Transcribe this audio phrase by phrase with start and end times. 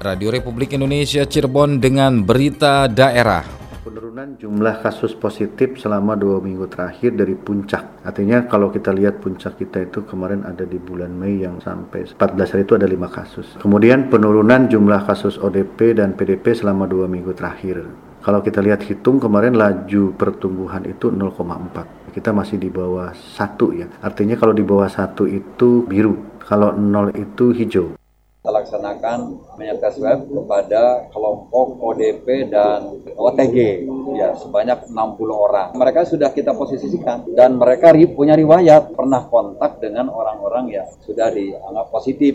[0.00, 3.44] Radio Republik Indonesia Cirebon dengan berita daerah.
[3.84, 8.00] Penurunan jumlah kasus positif selama dua minggu terakhir dari puncak.
[8.00, 12.16] Artinya kalau kita lihat puncak kita itu kemarin ada di bulan Mei yang sampai 14
[12.16, 13.60] hari itu ada lima kasus.
[13.60, 17.84] Kemudian penurunan jumlah kasus ODP dan PDP selama dua minggu terakhir.
[18.24, 22.16] Kalau kita lihat hitung kemarin laju pertumbuhan itu 0,4.
[22.16, 23.84] Kita masih di bawah satu ya.
[24.00, 27.99] Artinya kalau di bawah satu itu biru, kalau nol itu hijau
[28.40, 33.84] kita laksanakan menyertai swab kepada kelompok ODP dan OTG
[34.16, 34.96] ya sebanyak 60
[35.28, 35.76] orang.
[35.76, 41.92] Mereka sudah kita posisikan dan mereka punya riwayat pernah kontak dengan orang-orang yang sudah dianggap
[41.92, 42.32] positif.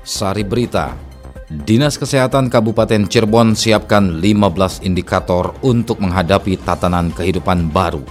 [0.00, 1.13] Sari Berita
[1.62, 8.02] Dinas Kesehatan Kabupaten Cirebon siapkan 15 indikator untuk menghadapi tatanan kehidupan baru.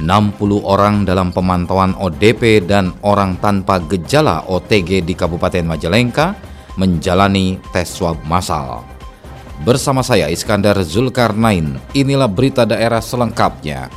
[0.00, 6.32] 60 orang dalam pemantauan ODP dan orang tanpa gejala OTG di Kabupaten Majalengka
[6.80, 8.80] menjalani tes swab massal.
[9.60, 13.92] Bersama saya Iskandar Zulkarnain, inilah berita daerah selengkapnya.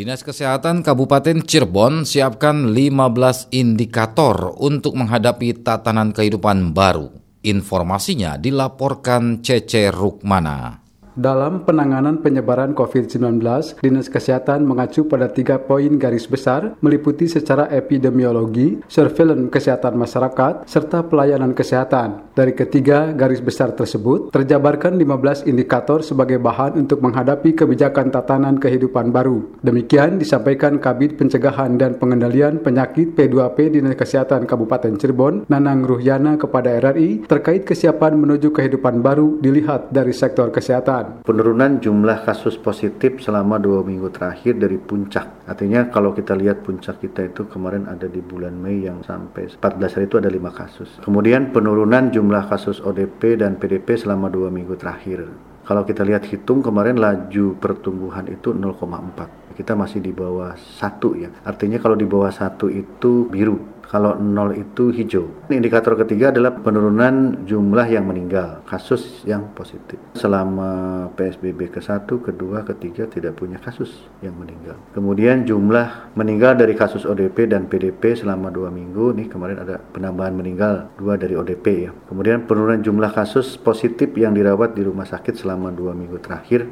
[0.00, 7.12] Dinas Kesehatan Kabupaten Cirebon siapkan 15 indikator untuk menghadapi tatanan kehidupan baru.
[7.44, 10.80] Informasinya dilaporkan Cece Rukmana.
[11.20, 13.44] Dalam penanganan penyebaran COVID-19,
[13.84, 21.04] Dinas Kesehatan mengacu pada tiga poin garis besar, meliputi secara epidemiologi, surveillance kesehatan masyarakat, serta
[21.04, 22.32] pelayanan kesehatan.
[22.32, 29.12] Dari ketiga garis besar tersebut, terjabarkan 15 indikator sebagai bahan untuk menghadapi kebijakan tatanan kehidupan
[29.12, 29.60] baru.
[29.60, 36.80] Demikian disampaikan Kabit Pencegahan dan Pengendalian Penyakit P2P Dinas Kesehatan Kabupaten Cirebon, Nanang Ruhyana kepada
[36.80, 41.09] RRI, terkait kesiapan menuju kehidupan baru dilihat dari sektor kesehatan.
[41.26, 45.44] Penurunan jumlah kasus positif selama dua minggu terakhir dari puncak.
[45.50, 49.96] Artinya kalau kita lihat puncak kita itu kemarin ada di bulan Mei yang sampai 14
[49.98, 51.02] hari itu ada lima kasus.
[51.02, 55.26] Kemudian penurunan jumlah kasus ODP dan PDP selama dua minggu terakhir.
[55.66, 59.54] Kalau kita lihat hitung kemarin laju pertumbuhan itu 0,4.
[59.54, 61.30] Kita masih di bawah satu ya.
[61.46, 65.50] Artinya kalau di bawah satu itu biru kalau nol itu hijau.
[65.50, 69.98] Indikator ketiga adalah penurunan jumlah yang meninggal, kasus yang positif.
[70.14, 73.90] Selama PSBB ke-1, kedua, ketiga tidak punya kasus
[74.22, 74.78] yang meninggal.
[74.94, 80.38] Kemudian jumlah meninggal dari kasus ODP dan PDP selama dua minggu, nih kemarin ada penambahan
[80.38, 81.90] meninggal dua dari ODP ya.
[82.06, 86.62] Kemudian penurunan jumlah kasus positif yang dirawat di rumah sakit selama dua minggu terakhir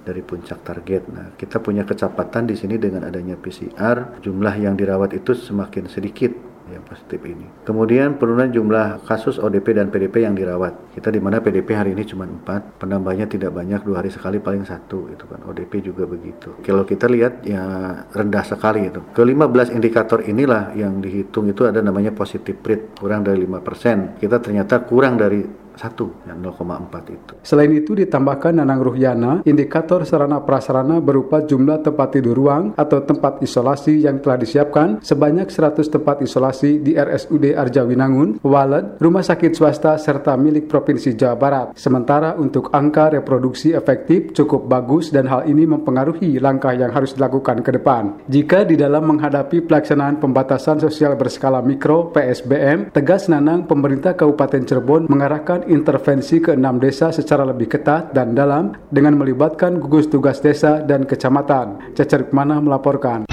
[0.00, 1.02] dari puncak target.
[1.12, 6.49] Nah, kita punya kecepatan di sini dengan adanya PCR, jumlah yang dirawat itu semakin sedikit
[6.72, 7.46] yang positif ini.
[7.66, 10.94] Kemudian penurunan jumlah kasus ODP dan PDP yang dirawat.
[10.94, 14.64] Kita di mana PDP hari ini cuma 4, penambahnya tidak banyak, dua hari sekali paling
[14.64, 15.42] satu itu kan.
[15.44, 16.56] ODP juga begitu.
[16.62, 17.62] Kalau kita lihat ya
[18.10, 19.02] rendah sekali itu.
[19.12, 24.22] Ke 15 indikator inilah yang dihitung itu ada namanya positive rate, kurang dari 5%.
[24.22, 27.32] Kita ternyata kurang dari satu yang 0,4 itu.
[27.40, 33.40] Selain itu ditambahkan Nanang Ruhyana, indikator sarana prasarana berupa jumlah tempat tidur ruang atau tempat
[33.40, 39.96] isolasi yang telah disiapkan sebanyak 100 tempat isolasi di RSUD Arjawinangun, Waled, rumah sakit swasta
[39.96, 41.66] serta milik Provinsi Jawa Barat.
[41.80, 47.64] Sementara untuk angka reproduksi efektif cukup bagus dan hal ini mempengaruhi langkah yang harus dilakukan
[47.64, 48.20] ke depan.
[48.28, 55.06] Jika di dalam menghadapi pelaksanaan pembatasan sosial berskala mikro PSBM, tegas Nanang pemerintah Kabupaten Cirebon
[55.06, 60.82] mengarahkan intervensi ke enam desa secara lebih ketat dan dalam dengan melibatkan gugus tugas desa
[60.82, 61.94] dan kecamatan.
[61.94, 63.30] Cacar Mana melaporkan.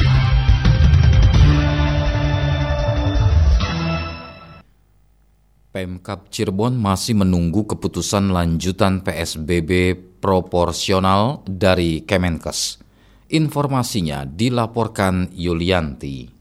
[5.73, 12.81] Pemkap Cirebon masih menunggu keputusan lanjutan PSBB proporsional dari Kemenkes.
[13.29, 16.36] Informasinya dilaporkan Yulianti.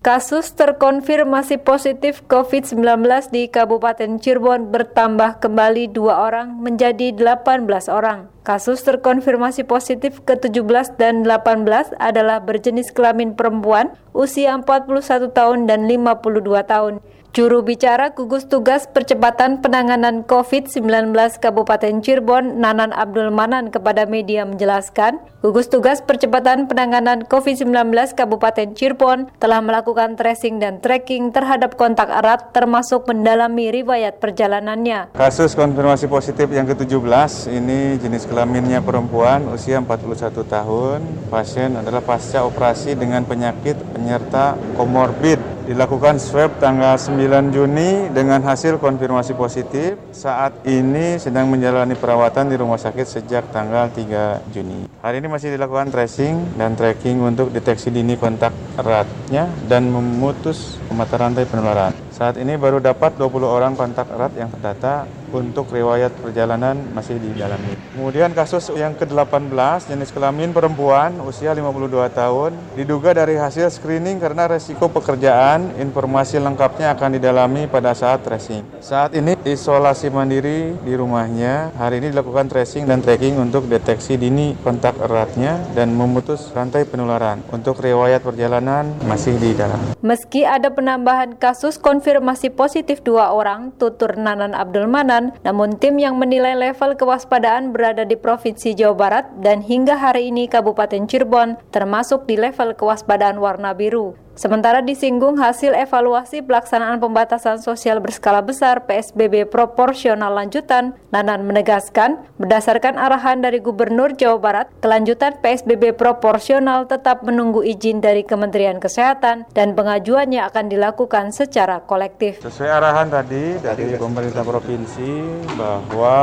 [0.00, 3.04] Kasus terkonfirmasi positif COVID-19
[3.36, 8.32] di Kabupaten Cirebon bertambah kembali dua orang menjadi 18 orang.
[8.40, 16.48] Kasus terkonfirmasi positif ke-17 dan 18 adalah berjenis kelamin perempuan, usia 41 tahun dan 52
[16.64, 17.04] tahun.
[17.30, 25.22] Juru bicara gugus tugas percepatan penanganan COVID-19 Kabupaten Cirebon, Nanan Abdul Manan kepada media menjelaskan,
[25.38, 27.70] gugus tugas percepatan penanganan COVID-19
[28.18, 35.14] Kabupaten Cirebon telah melakukan tracing dan tracking terhadap kontak erat termasuk mendalami riwayat perjalanannya.
[35.14, 41.30] Kasus konfirmasi positif yang ke-17 ini jenis kelaminnya perempuan usia 41 tahun.
[41.30, 48.82] Pasien adalah pasca operasi dengan penyakit penyerta komorbid dilakukan swab tanggal 9 Juni dengan hasil
[48.82, 49.94] konfirmasi positif.
[50.10, 54.90] Saat ini sedang menjalani perawatan di rumah sakit sejak tanggal 3 Juni.
[54.98, 58.50] Hari ini masih dilakukan tracing dan tracking untuk deteksi dini kontak
[58.82, 61.94] eratnya dan memutus mata rantai penularan.
[62.10, 67.78] Saat ini baru dapat 20 orang kontak erat yang terdata untuk riwayat perjalanan masih didalami.
[67.94, 74.50] Kemudian kasus yang ke-18 jenis kelamin perempuan usia 52 tahun diduga dari hasil screening karena
[74.50, 78.64] resiko pekerjaan informasi lengkapnya akan didalami pada saat tracing.
[78.82, 81.74] Saat ini isolasi mandiri di rumahnya.
[81.76, 87.44] Hari ini dilakukan tracing dan tracking untuk deteksi dini kontak eratnya dan memutus rantai penularan.
[87.52, 89.94] Untuk riwayat perjalanan masih didalami.
[90.00, 96.16] Meski ada penambahan kasus konfirmasi positif dua orang, tutur Nanan Abdul Manan namun tim yang
[96.16, 102.24] menilai level kewaspadaan berada di Provinsi Jawa Barat dan hingga hari ini Kabupaten Cirebon termasuk
[102.24, 104.16] di level kewaspadaan warna biru.
[104.38, 112.94] Sementara disinggung hasil evaluasi pelaksanaan pembatasan sosial berskala besar PSBB proporsional lanjutan, Nanan menegaskan berdasarkan
[112.94, 119.74] arahan dari Gubernur Jawa Barat, kelanjutan PSBB proporsional tetap menunggu izin dari Kementerian Kesehatan dan
[119.74, 122.38] pengajuannya akan dilakukan secara kolektif.
[122.38, 125.10] Sesuai arahan tadi dari pemerintah provinsi
[125.58, 126.18] bahwa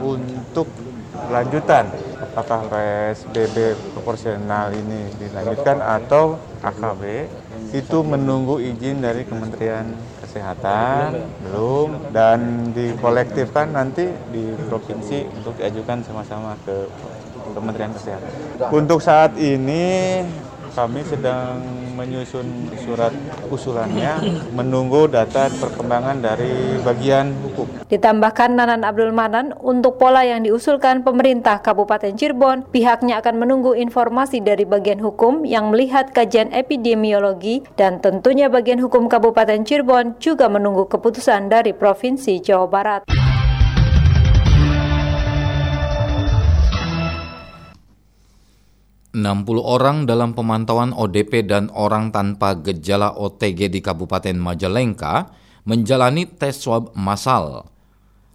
[0.00, 0.66] untuk
[1.28, 1.92] lanjutan
[2.32, 7.02] apakah PSBB proporsional ini dilanjutkan atau AKB
[7.70, 16.54] itu menunggu izin dari Kementerian Kesehatan belum dan dikolektifkan nanti di provinsi untuk diajukan sama-sama
[16.62, 16.86] ke
[17.54, 18.30] Kementerian Kesehatan.
[18.70, 20.22] Untuk saat ini
[20.70, 23.12] kami sedang menyusun surat
[23.52, 27.68] usulannya menunggu data perkembangan dari bagian hukum.
[27.92, 34.40] Ditambahkan Nanan Abdul Manan, untuk pola yang diusulkan pemerintah Kabupaten Cirebon, pihaknya akan menunggu informasi
[34.40, 40.88] dari bagian hukum yang melihat kajian epidemiologi dan tentunya bagian hukum Kabupaten Cirebon juga menunggu
[40.88, 43.29] keputusan dari Provinsi Jawa Barat.
[49.10, 55.34] 60 orang dalam pemantauan ODP dan orang tanpa gejala OTG di Kabupaten Majalengka
[55.66, 57.66] menjalani tes swab massal.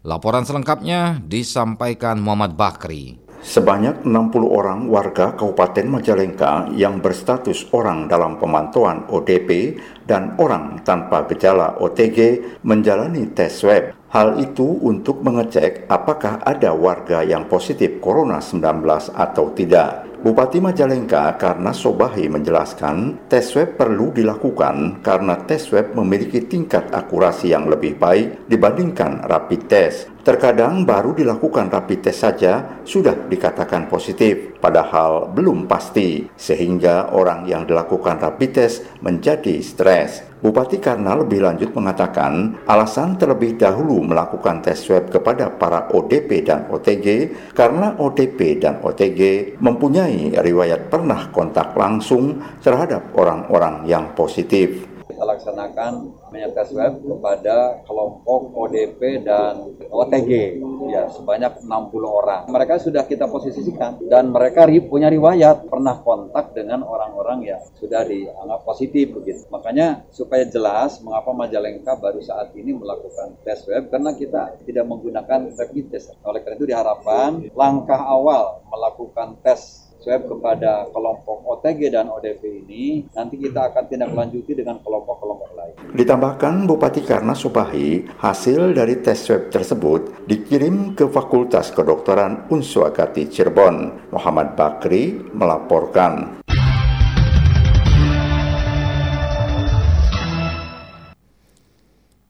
[0.03, 3.23] Laporan selengkapnya disampaikan Muhammad Bakri.
[3.39, 11.23] Sebanyak 60 orang warga Kabupaten Majalengka yang berstatus orang dalam pemantauan ODP dan orang tanpa
[11.31, 13.95] gejala OTG menjalani tes swab.
[14.11, 18.83] Hal itu untuk mengecek apakah ada warga yang positif Corona 19
[19.13, 20.04] atau tidak.
[20.25, 27.53] Bupati Majalengka karena Sobahi menjelaskan tes swab perlu dilakukan karena tes swab memiliki tingkat akurasi
[27.53, 30.09] yang lebih baik dibandingkan rapid test.
[30.25, 37.69] Terkadang baru dilakukan rapid test saja sudah dikatakan positif, padahal belum pasti, sehingga orang yang
[37.69, 40.25] dilakukan rapid test menjadi stres.
[40.45, 46.69] Bupati Karna lebih lanjut mengatakan alasan terlebih dahulu melakukan tes swab kepada para ODP dan
[46.69, 55.23] OTG karena ODP dan OTG mempunyai riwayat pernah kontak langsung terhadap orang-orang yang positif kita
[55.23, 60.59] laksanakan menyertai swab kepada kelompok ODP dan OTG
[60.91, 61.71] ya sebanyak 60
[62.03, 62.43] orang.
[62.51, 68.67] Mereka sudah kita posisikan dan mereka punya riwayat pernah kontak dengan orang-orang yang sudah dianggap
[68.67, 69.47] positif begitu.
[69.47, 75.55] Makanya supaya jelas mengapa Majalengka baru saat ini melakukan tes swab karena kita tidak menggunakan
[75.55, 76.11] rapid test.
[76.27, 83.09] Oleh karena itu diharapkan langkah awal melakukan tes swab kepada kelompok OTG dan ODP ini,
[83.17, 85.73] nanti kita akan tindak lanjuti dengan kelompok-kelompok lain.
[85.97, 93.25] Ditambahkan Bupati Karna Supahi, hasil dari tes swab tersebut dikirim ke Fakultas Kedokteran Unsur Agati
[93.25, 94.13] Cirebon.
[94.13, 96.44] Muhammad Bakri melaporkan.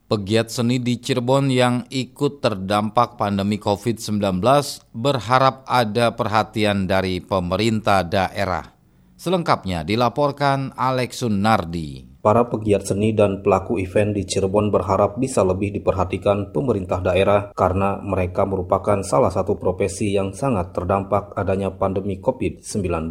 [0.05, 4.37] Pegiat seni di Cirebon yang ikut terdampak pandemi COVID-19
[4.93, 8.69] berharap ada perhatian dari pemerintah daerah.
[9.17, 12.21] Selengkapnya dilaporkan Alex Sunardi.
[12.21, 17.97] Para pegiat seni dan pelaku event di Cirebon berharap bisa lebih diperhatikan pemerintah daerah karena
[17.97, 23.09] mereka merupakan salah satu profesi yang sangat terdampak adanya pandemi COVID-19.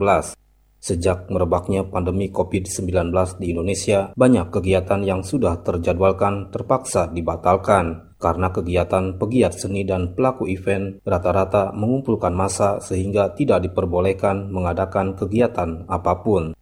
[0.85, 3.09] Sejak merebaknya pandemi COVID-19
[3.41, 10.45] di Indonesia, banyak kegiatan yang sudah terjadwalkan terpaksa dibatalkan karena kegiatan pegiat seni dan pelaku
[10.45, 16.53] event rata-rata mengumpulkan massa sehingga tidak diperbolehkan mengadakan kegiatan apa pun.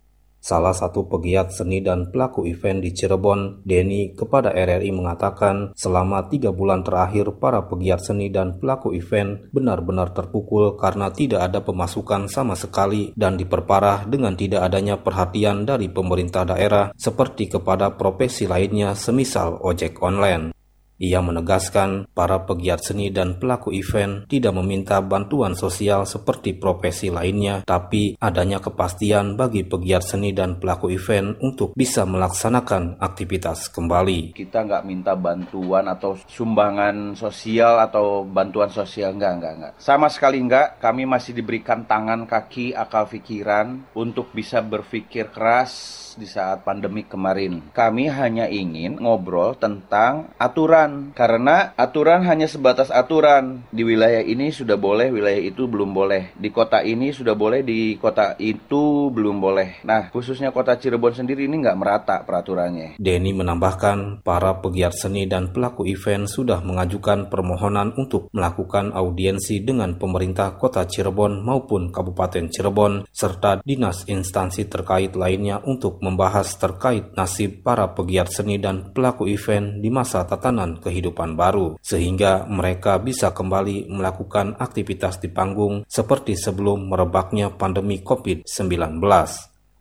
[0.43, 6.51] Salah satu pegiat seni dan pelaku event di Cirebon, Denny, kepada RRI mengatakan selama tiga
[6.51, 12.59] bulan terakhir para pegiat seni dan pelaku event benar-benar terpukul karena tidak ada pemasukan sama
[12.59, 19.63] sekali dan diperparah dengan tidak adanya perhatian dari pemerintah daerah seperti kepada profesi lainnya semisal
[19.63, 20.62] ojek online.
[21.03, 27.67] Ia menegaskan para pegiat seni dan pelaku event tidak meminta bantuan sosial seperti profesi lainnya,
[27.67, 34.31] tapi adanya kepastian bagi pegiat seni dan pelaku event untuk bisa melaksanakan aktivitas kembali.
[34.31, 39.73] Kita nggak minta bantuan atau sumbangan sosial atau bantuan sosial, nggak, nggak, nggak.
[39.83, 46.29] Sama sekali nggak, kami masih diberikan tangan, kaki, akal pikiran untuk bisa berpikir keras di
[46.29, 47.73] saat pandemi kemarin.
[47.73, 53.65] Kami hanya ingin ngobrol tentang aturan karena aturan hanya sebatas aturan.
[53.73, 56.37] Di wilayah ini sudah boleh, wilayah itu belum boleh.
[56.37, 59.85] Di kota ini sudah boleh, di kota itu belum boleh.
[59.85, 62.97] Nah, khususnya kota Cirebon sendiri ini nggak merata peraturannya.
[63.01, 69.99] Denny menambahkan, para pegiat seni dan pelaku event sudah mengajukan permohonan untuk melakukan audiensi dengan
[69.99, 77.61] pemerintah kota Cirebon maupun Kabupaten Cirebon serta dinas instansi terkait lainnya untuk membahas terkait nasib
[77.61, 83.91] para pegiat seni dan pelaku event di masa tatanan kehidupan baru, sehingga mereka bisa kembali
[83.91, 89.03] melakukan aktivitas di panggung seperti sebelum merebaknya pandemi COVID-19.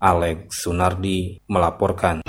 [0.01, 2.25] Alex Sunardi melaporkan.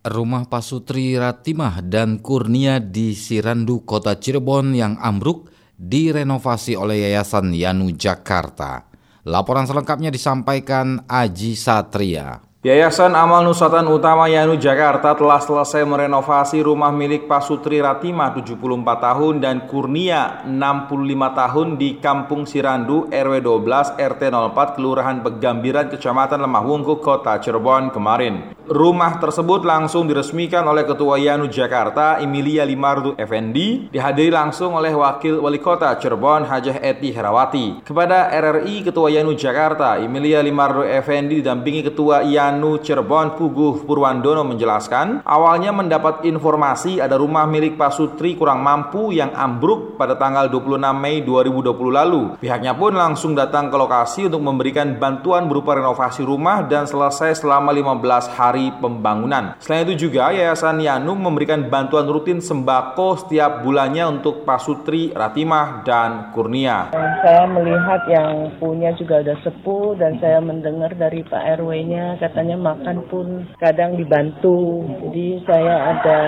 [0.00, 7.92] Rumah Pasutri Ratimah dan Kurnia di Sirandu, Kota Cirebon yang ambruk direnovasi oleh Yayasan Yanu
[7.92, 8.88] Jakarta.
[9.28, 12.40] Laporan selengkapnya disampaikan Aji Satria.
[12.60, 18.60] Yayasan Amal Nusatan Utama Yanu Jakarta telah selesai merenovasi rumah milik Pasutri Ratima 74
[19.00, 26.44] tahun dan Kurnia 65 tahun di Kampung Sirandu RW 12 RT 04 Kelurahan Pegambiran Kecamatan
[26.44, 28.52] Lemah Wungkuk Kota Cirebon kemarin.
[28.68, 35.40] Rumah tersebut langsung diresmikan oleh Ketua Yanu Jakarta Emilia Limardu Effendi dihadiri langsung oleh Wakil
[35.40, 37.80] Wali Kota Cirebon Hajah Eti Herawati.
[37.88, 44.42] Kepada RRI Ketua Yanu Jakarta Emilia Limardu Effendi didampingi Ketua Yanu Anu Cirebon Puguh Purwandono
[44.42, 50.50] menjelaskan, awalnya mendapat informasi ada rumah milik Pak Sutri kurang mampu yang ambruk pada tanggal
[50.50, 52.22] 26 Mei 2020 lalu.
[52.42, 57.70] Pihaknya pun langsung datang ke lokasi untuk memberikan bantuan berupa renovasi rumah dan selesai selama
[57.70, 59.54] 15 hari pembangunan.
[59.62, 65.86] Selain itu juga Yayasan Yanum memberikan bantuan rutin sembako setiap bulannya untuk Pak Sutri, Ratimah,
[65.86, 66.90] dan Kurnia.
[67.22, 72.56] Saya melihat yang punya juga ada sepuh dan saya mendengar dari Pak RW-nya kata katanya
[72.56, 74.80] makan pun kadang dibantu.
[75.04, 76.18] Jadi saya ada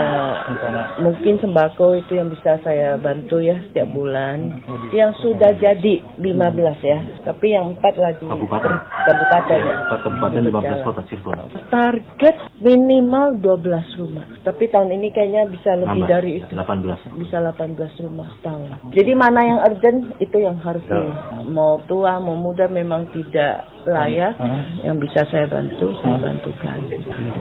[1.01, 4.61] mungkin sembako itu yang bisa saya bantu ya setiap bulan.
[4.93, 6.29] Yang sudah jadi 15
[6.85, 8.77] ya, tapi yang empat lagi kabupaten.
[9.09, 9.57] Kabupaten.
[9.57, 9.75] Ya.
[9.89, 11.49] Kabupaten 15 kota Cirebon.
[11.73, 14.29] Target minimal 12 rumah.
[14.45, 16.53] Tapi tahun ini kayaknya bisa lebih dari itu.
[16.53, 17.09] 18.
[17.25, 18.93] Bisa 18 rumah tahun.
[18.93, 20.99] Jadi mana yang urgent itu yang harus Ya.
[21.49, 24.35] mau tua mau muda memang tidak layak
[24.83, 26.79] yang bisa saya bantu saya bantukan.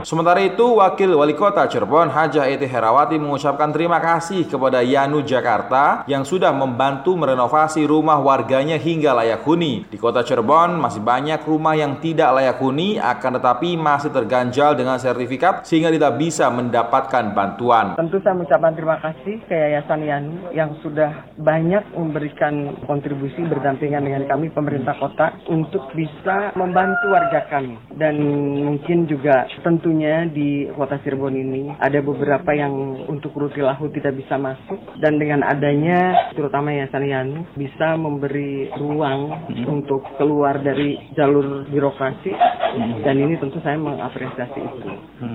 [0.01, 6.06] Sementara itu, Wakil Wali Kota Cirebon Hajah Eti Herawati mengucapkan terima kasih kepada Yanu Jakarta
[6.06, 9.86] yang sudah membantu merenovasi rumah warganya hingga layak huni.
[9.89, 15.01] Di Kota Cirebon masih banyak rumah yang tidak layak huni akan tetapi masih terganjal dengan
[15.01, 17.98] sertifikat sehingga tidak bisa mendapatkan bantuan.
[17.98, 24.24] Tentu saya mengucapkan terima kasih ke Yayasan Yanu yang sudah banyak memberikan kontribusi berdampingan dengan
[24.30, 28.15] kami pemerintah kota untuk bisa membantu warga kami dan
[28.51, 34.79] mungkin juga tentunya di kota Cirebon ini ada beberapa yang untuk rutilahu tidak bisa masuk.
[35.00, 42.31] Dan dengan adanya terutama Yayasan Yanu bisa memberi ruang untuk keluar dari jalur birokrasi.
[43.03, 44.89] Dan ini tentu saya mengapresiasi itu.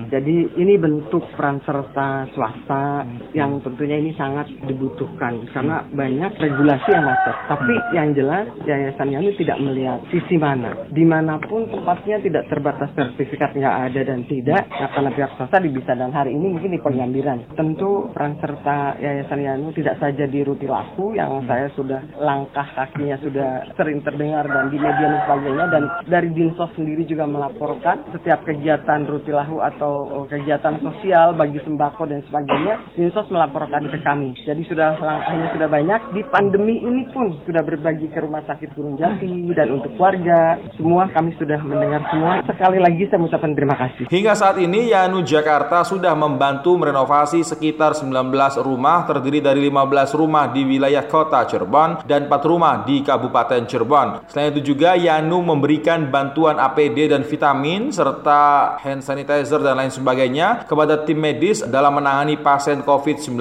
[0.09, 3.05] Jadi ini bentuk peran serta swasta
[3.37, 5.45] yang tentunya ini sangat dibutuhkan.
[5.53, 7.35] Karena banyak regulasi yang masuk.
[7.45, 10.73] Tapi yang jelas Yayasan Yanu tidak melihat sisi mana.
[10.89, 15.57] Di mana pun tempatnya tidak terbatas sertifikat nggak ada dan tidak, nah, karena pihak swasta
[15.63, 17.43] bisa dan hari ini mungkin di pengambilan.
[17.55, 23.67] Tentu peran serta Yayasan Yanu tidak saja di Rutilaku yang saya sudah langkah kakinya sudah
[23.75, 29.05] sering terdengar dan di media dan sebagainya dan dari Dinsos sendiri juga melaporkan setiap kegiatan
[29.05, 34.33] rutilahu atau kegiatan sosial bagi sembako dan sebagainya, Dinsos melaporkan ke kami.
[34.47, 36.01] Jadi sudah langkahnya sudah banyak.
[36.15, 40.57] Di pandemi ini pun sudah berbagi ke rumah sakit Gunung Jati dan untuk warga.
[40.79, 42.41] Semua kami sudah mendengar semua.
[42.47, 44.09] Sekali lagi saya mengucapkan terima kasih.
[44.09, 48.33] Hingga saat ini Yanu Jakarta sudah membantu merenovasi sekitar 19
[48.65, 54.25] rumah terdiri dari 15 rumah di wilayah kota Cirebon dan 4 rumah di Kabupaten Cirebon.
[54.31, 60.65] Selain itu juga Yanu memberikan bantuan APD dan vitamin serta hand sanitizer dan lain sebagainya
[60.65, 63.35] kepada tim medis dalam menangani pasien COVID-19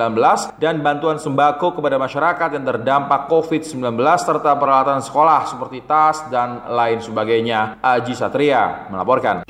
[0.58, 6.98] dan bantuan sembako kepada masyarakat yang terdampak COVID-19 serta peralatan sekolah seperti tas dan lain
[6.98, 7.78] sebagainya.
[7.78, 9.45] Aji Satria melaporkan.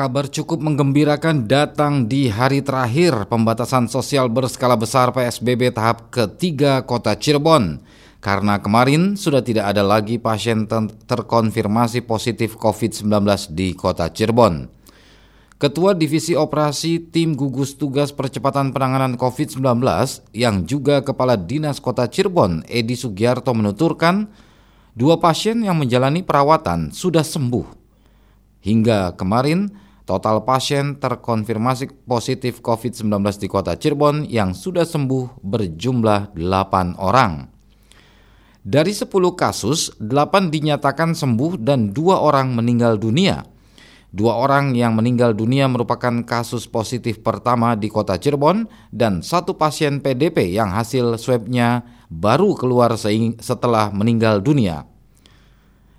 [0.00, 7.12] Kabar cukup menggembirakan datang di hari terakhir pembatasan sosial berskala besar PSBB tahap ketiga kota
[7.12, 7.84] Cirebon.
[8.24, 10.64] Karena kemarin sudah tidak ada lagi pasien
[11.04, 13.12] terkonfirmasi positif COVID-19
[13.52, 14.72] di kota Cirebon.
[15.60, 19.60] Ketua Divisi Operasi Tim Gugus Tugas Percepatan Penanganan COVID-19
[20.32, 24.32] yang juga Kepala Dinas Kota Cirebon, Edi Sugiarto menuturkan,
[24.96, 27.76] dua pasien yang menjalani perawatan sudah sembuh
[28.60, 29.72] Hingga kemarin,
[30.10, 33.06] total pasien terkonfirmasi positif COVID-19
[33.38, 37.46] di kota Cirebon yang sudah sembuh berjumlah 8 orang.
[38.66, 39.06] Dari 10
[39.38, 43.46] kasus, 8 dinyatakan sembuh dan 2 orang meninggal dunia.
[44.10, 50.02] Dua orang yang meninggal dunia merupakan kasus positif pertama di kota Cirebon dan satu pasien
[50.02, 52.98] PDP yang hasil swabnya baru keluar
[53.38, 54.89] setelah meninggal dunia.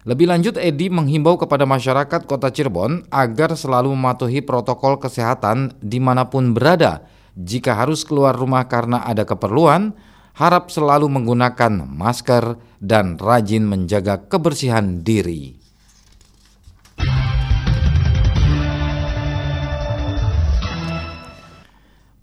[0.01, 6.25] Lebih lanjut, Edi menghimbau kepada masyarakat kota Cirebon agar selalu mematuhi protokol kesehatan di mana
[6.25, 7.05] pun berada.
[7.37, 9.93] Jika harus keluar rumah karena ada keperluan,
[10.41, 15.61] harap selalu menggunakan masker dan rajin menjaga kebersihan diri.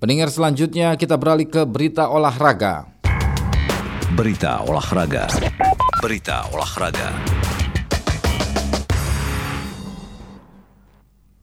[0.02, 2.90] Pendengar selanjutnya kita beralih ke berita olahraga.
[4.18, 5.30] Berita olahraga.
[6.02, 7.37] Berita olahraga.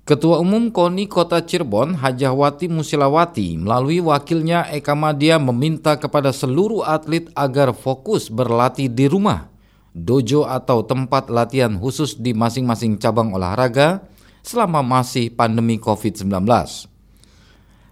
[0.05, 7.25] Ketua Umum KONI Kota Cirebon, Hajahwati Musilawati, melalui wakilnya Eka Madia meminta kepada seluruh atlet
[7.33, 9.49] agar fokus berlatih di rumah,
[9.97, 14.05] dojo atau tempat latihan khusus di masing-masing cabang olahraga
[14.45, 16.29] selama masih pandemi COVID-19.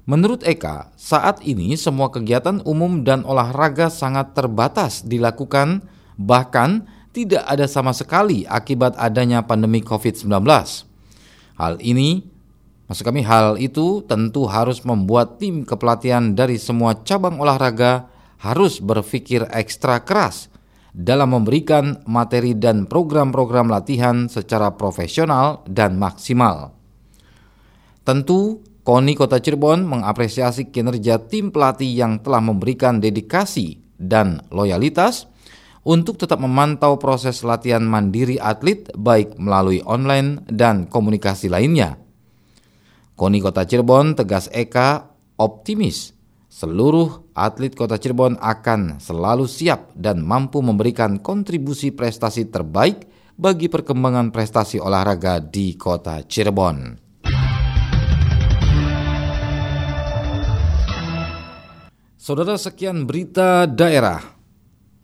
[0.05, 5.81] Menurut Eka, saat ini semua kegiatan umum dan olahraga sangat terbatas dilakukan,
[6.21, 10.92] bahkan tidak ada sama sekali akibat adanya pandemi COVID-19.
[11.57, 12.25] Hal ini,
[12.89, 18.09] maksud kami hal itu tentu harus membuat tim kepelatihan dari semua cabang olahraga
[18.41, 20.51] harus berpikir ekstra keras
[20.93, 26.77] dalam memberikan materi dan program-program latihan secara profesional dan maksimal.
[28.05, 35.32] Tentu, KONI Kota Cirebon mengapresiasi kinerja tim pelatih yang telah memberikan dedikasi dan loyalitas
[35.83, 41.99] untuk tetap memantau proses latihan mandiri atlet baik melalui online dan komunikasi lainnya.
[43.13, 46.15] Koni Kota Cirebon tegas Eka optimis
[46.49, 54.29] seluruh atlet Kota Cirebon akan selalu siap dan mampu memberikan kontribusi prestasi terbaik bagi perkembangan
[54.29, 57.01] prestasi olahraga di Kota Cirebon.
[62.23, 64.42] Saudara sekian berita daerah.